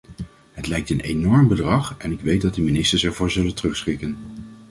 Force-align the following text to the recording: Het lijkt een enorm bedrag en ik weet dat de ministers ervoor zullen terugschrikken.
Het 0.51 0.67
lijkt 0.67 0.89
een 0.89 0.99
enorm 0.99 1.47
bedrag 1.47 1.95
en 1.97 2.11
ik 2.11 2.21
weet 2.21 2.41
dat 2.41 2.53
de 2.53 2.61
ministers 2.61 3.03
ervoor 3.03 3.31
zullen 3.31 3.55
terugschrikken. 3.55 4.17